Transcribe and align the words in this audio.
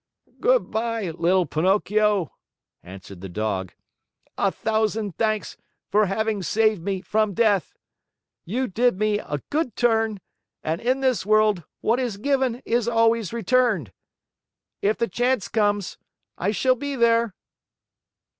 "Good 0.39 0.71
by, 0.71 1.11
little 1.11 1.45
Pinocchio," 1.45 2.33
answered 2.81 3.21
the 3.21 3.29
Dog. 3.29 3.71
"A 4.35 4.51
thousand 4.51 5.15
thanks 5.15 5.57
for 5.91 6.07
having 6.07 6.41
saved 6.41 6.81
me 6.81 7.01
from 7.01 7.35
death. 7.35 7.75
You 8.43 8.67
did 8.67 8.97
me 8.97 9.19
a 9.19 9.43
good 9.51 9.75
turn, 9.75 10.19
and, 10.63 10.81
in 10.81 11.01
this 11.01 11.23
world, 11.23 11.65
what 11.81 11.99
is 11.99 12.17
given 12.17 12.63
is 12.65 12.87
always 12.87 13.31
returned. 13.31 13.91
If 14.81 14.97
the 14.97 15.07
chance 15.07 15.47
comes, 15.47 15.99
I 16.35 16.49
shall 16.49 16.73
be 16.75 16.95
there." 16.95 17.35